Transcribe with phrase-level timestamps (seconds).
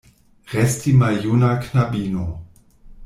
[0.53, 2.25] Resti maljuna knabino.